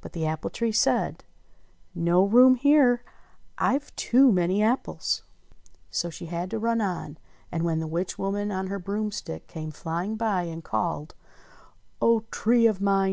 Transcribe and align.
But 0.00 0.14
the 0.14 0.26
apple 0.26 0.50
tree 0.50 0.72
said: 0.72 1.22
"No 1.94 2.24
room 2.24 2.56
here! 2.56 3.04
I've 3.56 3.94
too 3.94 4.32
many 4.32 4.60
apples." 4.64 5.22
So 5.92 6.10
she 6.10 6.26
had 6.26 6.50
to 6.50 6.58
run 6.58 6.80
on; 6.80 7.18
and 7.52 7.62
when 7.62 7.78
the 7.78 7.86
witch 7.86 8.18
woman 8.18 8.50
on 8.50 8.66
her 8.66 8.80
broomstick 8.80 9.46
came 9.46 9.70
flying 9.70 10.16
by 10.16 10.42
and 10.42 10.64
called: 10.64 11.14
"O 12.02 12.24
Tree 12.32 12.66
of 12.66 12.80
mine 12.80 13.02